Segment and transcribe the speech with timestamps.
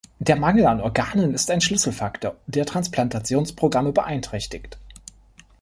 [0.17, 4.79] Der Mangel an Organen ist ein Schlüsselfaktor, der Transplantationsprogramme beeinträchtigt.